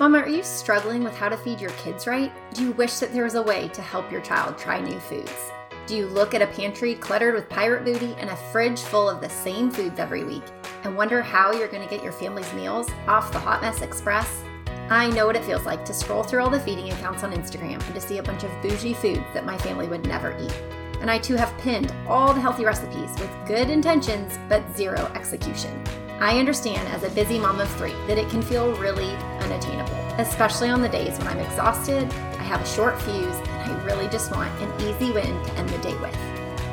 [0.00, 2.32] Mama, are you struggling with how to feed your kids right?
[2.52, 5.52] Do you wish that there was a way to help your child try new foods?
[5.86, 9.20] Do you look at a pantry cluttered with pirate booty and a fridge full of
[9.20, 10.42] the same foods every week
[10.82, 14.42] and wonder how you're going to get your family's meals off the Hot Mess Express?
[14.90, 17.80] I know what it feels like to scroll through all the feeding accounts on Instagram
[17.86, 20.60] and to see a bunch of bougie foods that my family would never eat.
[21.00, 25.84] And I too have pinned all the healthy recipes with good intentions but zero execution.
[26.20, 29.10] I understand as a busy mom of three that it can feel really
[29.40, 33.84] unattainable, especially on the days when I'm exhausted, I have a short fuse, and I
[33.84, 36.16] really just want an easy win to end the day with.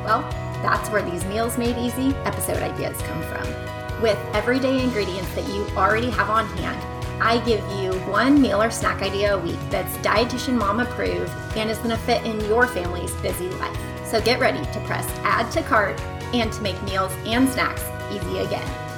[0.04, 0.22] Well,
[0.62, 4.02] that's where these Meals Made Easy episode ideas come from.
[4.02, 6.80] With everyday ingredients that you already have on hand,
[7.20, 11.70] I give you one meal or snack idea a week that's dietitian mom approved and
[11.70, 13.78] is going to fit in your family's busy life.
[14.06, 16.00] So get ready to press add to cart
[16.32, 18.91] and to make meals and snacks easy again.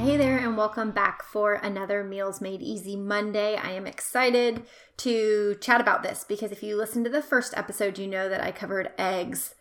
[0.00, 3.56] Hey there, and welcome back for another Meals Made Easy Monday.
[3.56, 4.62] I am excited
[4.96, 8.42] to chat about this because if you listen to the first episode, you know that
[8.42, 9.56] I covered eggs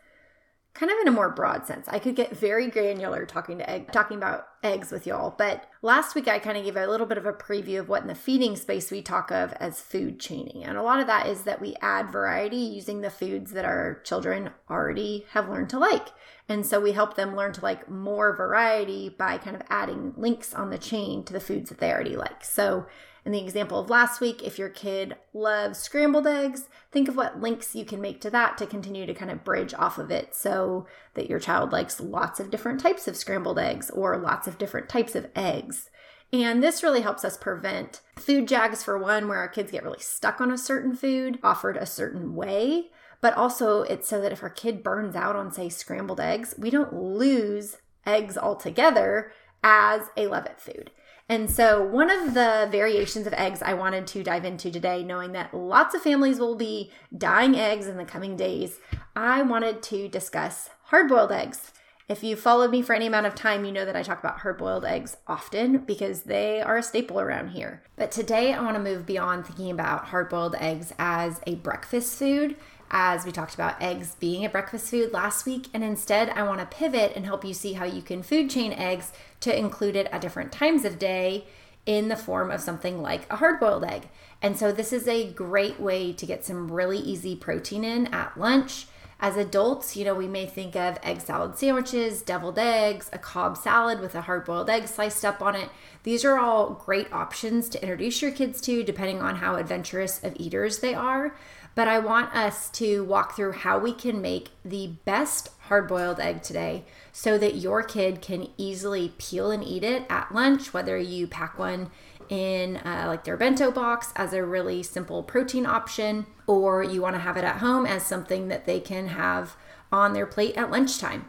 [0.73, 1.89] kind of in a more broad sense.
[1.89, 6.15] I could get very granular talking to egg talking about eggs with y'all, but last
[6.15, 8.15] week I kind of gave a little bit of a preview of what in the
[8.15, 10.63] feeding space we talk of as food chaining.
[10.63, 13.99] And a lot of that is that we add variety using the foods that our
[14.05, 16.07] children already have learned to like.
[16.49, 20.53] And so we help them learn to like more variety by kind of adding links
[20.53, 22.43] on the chain to the foods that they already like.
[22.43, 22.87] So
[23.23, 27.39] in the example of last week, if your kid loves scrambled eggs, think of what
[27.39, 30.35] links you can make to that to continue to kind of bridge off of it
[30.35, 34.57] so that your child likes lots of different types of scrambled eggs or lots of
[34.57, 35.91] different types of eggs.
[36.31, 39.99] And this really helps us prevent food jags, for one, where our kids get really
[39.99, 42.91] stuck on a certain food offered a certain way.
[43.21, 46.69] But also, it's so that if our kid burns out on, say, scrambled eggs, we
[46.69, 49.31] don't lose eggs altogether
[49.63, 50.91] as a love it food.
[51.27, 55.33] And so, one of the variations of eggs I wanted to dive into today, knowing
[55.33, 58.79] that lots of families will be dyeing eggs in the coming days,
[59.15, 61.71] I wanted to discuss hard boiled eggs.
[62.07, 64.39] If you followed me for any amount of time, you know that I talk about
[64.39, 67.83] hard boiled eggs often because they are a staple around here.
[67.95, 72.17] But today I want to move beyond thinking about hard boiled eggs as a breakfast
[72.17, 72.55] food
[72.91, 75.67] as we talked about eggs being a breakfast food last week.
[75.73, 78.73] And instead, I want to pivot and help you see how you can food chain
[78.73, 79.11] eggs
[79.41, 81.45] to include it at different times of day
[81.85, 84.09] in the form of something like a hard boiled egg.
[84.41, 88.37] And so, this is a great way to get some really easy protein in at
[88.37, 88.87] lunch.
[89.21, 93.57] As adults, you know, we may think of egg salad sandwiches, deviled eggs, a Cobb
[93.57, 95.69] salad with a hard boiled egg sliced up on it.
[96.03, 100.37] These are all great options to introduce your kids to, depending on how adventurous of
[100.37, 101.35] eaters they are
[101.75, 106.19] but I want us to walk through how we can make the best hard boiled
[106.19, 110.97] egg today so that your kid can easily peel and eat it at lunch, whether
[110.97, 111.89] you pack one
[112.29, 117.15] in uh, like their bento box as a really simple protein option, or you want
[117.15, 119.55] to have it at home as something that they can have
[119.91, 121.27] on their plate at lunchtime.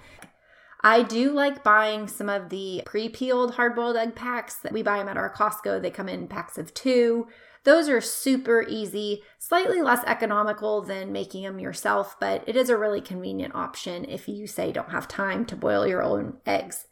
[0.83, 4.83] I do like buying some of the pre peeled hard boiled egg packs that we
[4.83, 5.81] buy them at our Costco.
[5.81, 7.29] They come in packs of two.
[7.65, 12.77] Those are super easy, slightly less economical than making them yourself, but it is a
[12.77, 16.87] really convenient option if you say don't have time to boil your own eggs.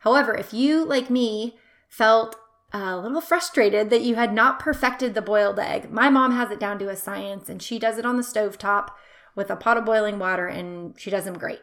[0.00, 1.58] However, if you, like me,
[1.88, 2.36] felt
[2.74, 6.50] uh, a little frustrated that you had not perfected the boiled egg, my mom has
[6.50, 8.96] it down to a science and she does it on the stove top
[9.34, 11.60] with a pot of boiling water and she does them great.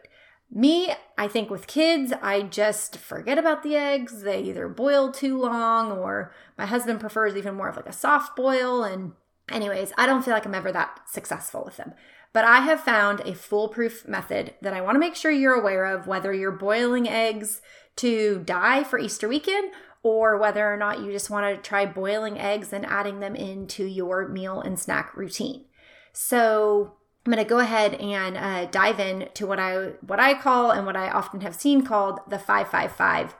[0.53, 4.23] Me, I think with kids, I just forget about the eggs.
[4.23, 8.35] They either boil too long or my husband prefers even more of like a soft
[8.35, 8.83] boil.
[8.83, 9.13] And,
[9.49, 11.93] anyways, I don't feel like I'm ever that successful with them.
[12.33, 15.85] But I have found a foolproof method that I want to make sure you're aware
[15.85, 17.61] of whether you're boiling eggs
[17.97, 19.71] to dye for Easter weekend
[20.03, 23.85] or whether or not you just want to try boiling eggs and adding them into
[23.85, 25.65] your meal and snack routine.
[26.13, 26.95] So,
[27.25, 30.71] I'm going to go ahead and uh, dive in to what I what I call
[30.71, 33.35] and what I often have seen called the 555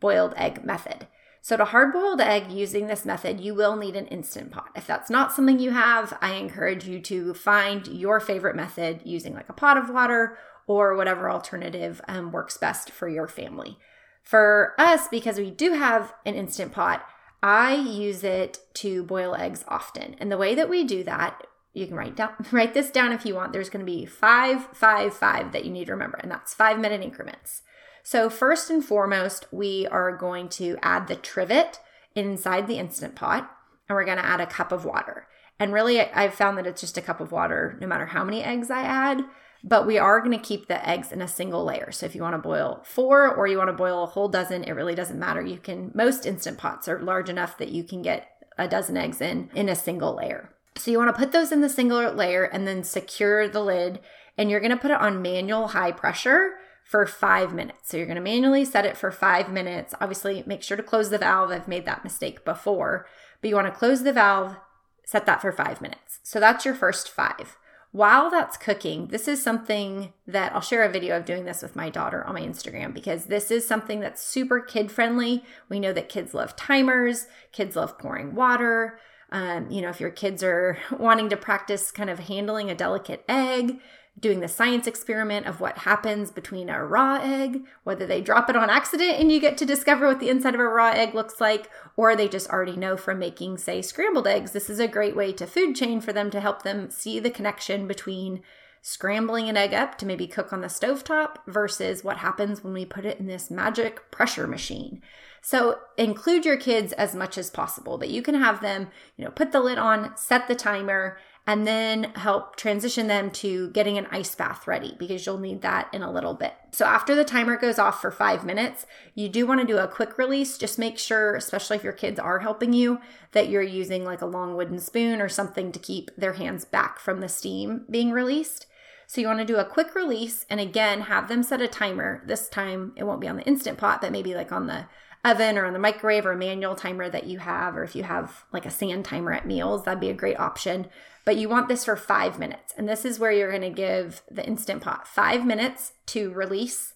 [0.00, 1.06] boiled egg method.
[1.42, 4.70] So to hard boiled egg using this method, you will need an instant pot.
[4.74, 9.34] If that's not something you have, I encourage you to find your favorite method using
[9.34, 13.78] like a pot of water or whatever alternative um, works best for your family.
[14.22, 17.06] For us, because we do have an instant pot,
[17.42, 20.16] I use it to boil eggs often.
[20.18, 21.46] And the way that we do that
[21.76, 23.52] you can write down write this down if you want.
[23.52, 26.78] There's going to be five five five that you need to remember and that's five
[26.78, 27.62] minute increments.
[28.02, 31.80] So first and foremost we are going to add the trivet
[32.14, 33.50] inside the instant pot
[33.88, 35.26] and we're going to add a cup of water.
[35.58, 38.42] And really i've found that it's just a cup of water no matter how many
[38.42, 39.24] eggs i add
[39.64, 41.90] but we are going to keep the eggs in a single layer.
[41.90, 44.64] So if you want to boil four or you want to boil a whole dozen
[44.64, 45.42] it really doesn't matter.
[45.42, 49.20] You can most instant pots are large enough that you can get a dozen eggs
[49.20, 50.55] in in a single layer.
[50.78, 54.00] So you want to put those in the single layer and then secure the lid.
[54.38, 57.90] And you're going to put it on manual high pressure for five minutes.
[57.90, 59.94] So you're going to manually set it for five minutes.
[60.00, 61.50] Obviously, make sure to close the valve.
[61.50, 63.06] I've made that mistake before,
[63.40, 64.56] but you want to close the valve,
[65.04, 66.20] set that for five minutes.
[66.22, 67.56] So that's your first five.
[67.90, 71.74] While that's cooking, this is something that I'll share a video of doing this with
[71.74, 75.44] my daughter on my Instagram because this is something that's super kid friendly.
[75.68, 78.98] We know that kids love timers, kids love pouring water.
[79.30, 83.24] Um, you know, if your kids are wanting to practice kind of handling a delicate
[83.28, 83.80] egg,
[84.18, 88.56] doing the science experiment of what happens between a raw egg, whether they drop it
[88.56, 91.40] on accident and you get to discover what the inside of a raw egg looks
[91.40, 94.52] like, or they just already know from making, say, scrambled eggs.
[94.52, 97.30] This is a great way to food chain for them to help them see the
[97.30, 98.42] connection between
[98.80, 102.86] scrambling an egg up to maybe cook on the stovetop versus what happens when we
[102.86, 105.02] put it in this magic pressure machine.
[105.46, 109.30] So include your kids as much as possible, but you can have them, you know,
[109.30, 114.08] put the lid on, set the timer, and then help transition them to getting an
[114.10, 116.54] ice bath ready because you'll need that in a little bit.
[116.72, 119.86] So after the timer goes off for five minutes, you do want to do a
[119.86, 120.58] quick release.
[120.58, 122.98] Just make sure, especially if your kids are helping you,
[123.30, 126.98] that you're using like a long wooden spoon or something to keep their hands back
[126.98, 128.66] from the steam being released.
[129.06, 132.24] So you want to do a quick release and again have them set a timer.
[132.26, 134.86] This time it won't be on the instant pot, but maybe like on the
[135.26, 138.04] oven or on the microwave or a manual timer that you have, or if you
[138.04, 140.86] have like a sand timer at meals, that'd be a great option.
[141.24, 142.72] But you want this for five minutes.
[142.76, 146.94] And this is where you're going to give the Instant Pot five minutes to release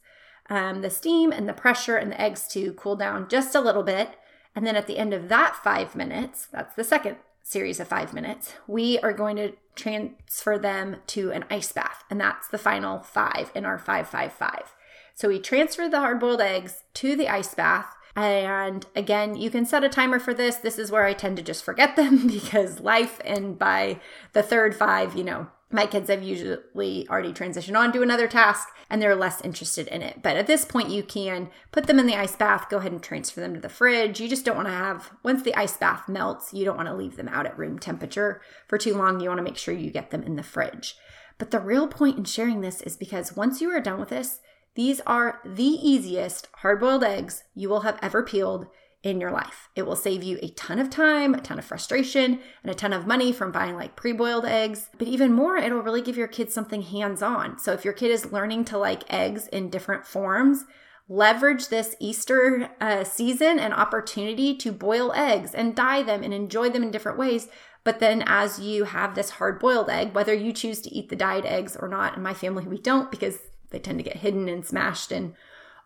[0.49, 3.83] um, the steam and the pressure and the eggs to cool down just a little
[3.83, 4.17] bit.
[4.55, 8.13] And then at the end of that five minutes, that's the second series of five
[8.13, 12.05] minutes, we are going to transfer them to an ice bath.
[12.09, 14.75] And that's the final five in our 555.
[15.15, 19.65] So we transfer the hard boiled eggs to the ice bath and again, you can
[19.65, 20.57] set a timer for this.
[20.57, 24.01] This is where I tend to just forget them because life, and by
[24.33, 28.69] the third five, you know, my kids have usually already transitioned on to another task
[28.91, 30.21] and they're less interested in it.
[30.21, 33.01] But at this point, you can put them in the ice bath, go ahead and
[33.01, 34.21] transfer them to the fridge.
[34.21, 36.95] You just don't want to have, once the ice bath melts, you don't want to
[36.95, 39.21] leave them out at room temperature for too long.
[39.21, 40.97] You want to make sure you get them in the fridge.
[41.39, 44.41] But the real point in sharing this is because once you are done with this,
[44.75, 48.67] these are the easiest hard boiled eggs you will have ever peeled
[49.03, 49.69] in your life.
[49.75, 52.93] It will save you a ton of time, a ton of frustration, and a ton
[52.93, 54.89] of money from buying like pre boiled eggs.
[54.99, 57.59] But even more, it'll really give your kids something hands on.
[57.59, 60.65] So if your kid is learning to like eggs in different forms,
[61.09, 66.69] leverage this Easter uh, season and opportunity to boil eggs and dye them and enjoy
[66.69, 67.49] them in different ways.
[67.83, 71.17] But then, as you have this hard boiled egg, whether you choose to eat the
[71.17, 73.39] dyed eggs or not, in my family, we don't because
[73.71, 75.35] they tend to get hidden and smashed and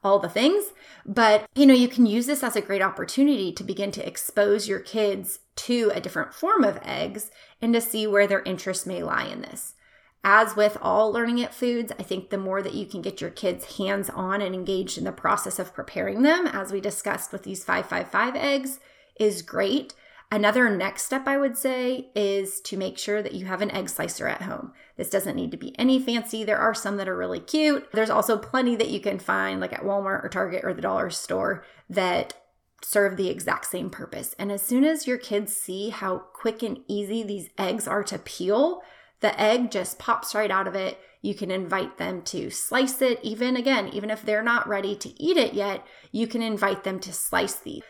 [0.03, 0.73] all the things.
[1.07, 4.69] But, you know, you can use this as a great opportunity to begin to expose
[4.69, 7.31] your kids to a different form of eggs
[7.63, 9.75] and to see where their interests may lie in this.
[10.23, 13.31] As with all learning at foods, I think the more that you can get your
[13.31, 17.43] kids hands on and engaged in the process of preparing them, as we discussed with
[17.43, 18.81] these 555 eggs,
[19.21, 19.95] is great.
[20.33, 23.89] Another next step I would say is to make sure that you have an egg
[23.89, 24.73] slicer at home.
[24.97, 26.43] This doesn't need to be any fancy.
[26.43, 27.89] There are some that are really cute.
[27.93, 31.11] There's also plenty that you can find like at Walmart or Target or the dollar
[31.11, 32.35] store that
[32.83, 34.35] serve the exact same purpose.
[34.39, 38.19] And as soon as your kids see how quick and easy these eggs are to
[38.19, 38.83] peel,
[39.21, 40.99] the egg just pops right out of it.
[41.23, 45.23] You can invite them to slice it, even again, even if they're not ready to
[45.23, 47.83] eat it yet, you can invite them to slice these.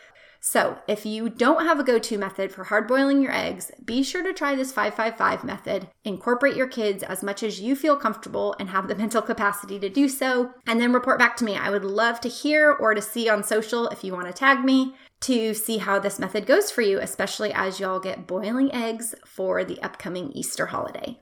[0.47, 4.03] So, if you don't have a go to method for hard boiling your eggs, be
[4.03, 5.87] sure to try this 555 method.
[6.03, 9.89] Incorporate your kids as much as you feel comfortable and have the mental capacity to
[9.89, 11.55] do so, and then report back to me.
[11.55, 14.63] I would love to hear or to see on social if you want to tag
[14.63, 19.15] me to see how this method goes for you, especially as y'all get boiling eggs
[19.25, 21.19] for the upcoming Easter holiday.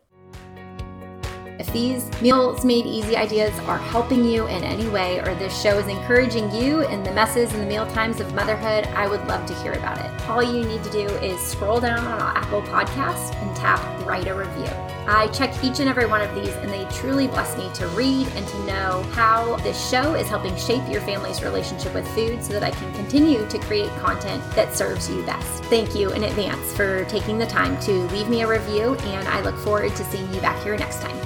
[1.59, 5.77] If these Meals Made Easy ideas are helping you in any way, or this show
[5.77, 9.45] is encouraging you in the messes and the meal times of motherhood, I would love
[9.45, 10.29] to hear about it.
[10.29, 14.27] All you need to do is scroll down on our Apple Podcast and tap Write
[14.27, 14.92] a Review.
[15.05, 18.27] I check each and every one of these, and they truly bless me to read
[18.35, 22.53] and to know how this show is helping shape your family's relationship with food so
[22.53, 25.63] that I can continue to create content that serves you best.
[25.65, 29.41] Thank you in advance for taking the time to leave me a review, and I
[29.41, 31.17] look forward to seeing you back here next time.